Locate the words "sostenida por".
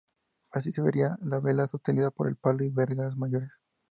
1.67-2.27